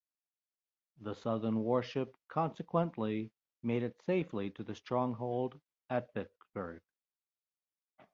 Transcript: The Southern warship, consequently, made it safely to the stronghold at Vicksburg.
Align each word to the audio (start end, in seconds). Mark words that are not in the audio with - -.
The 1.01 1.13
Southern 1.13 1.59
warship, 1.59 2.17
consequently, 2.27 3.29
made 3.61 3.83
it 3.83 4.01
safely 4.07 4.49
to 4.49 4.63
the 4.63 4.73
stronghold 4.73 5.61
at 5.91 6.11
Vicksburg. 6.15 6.81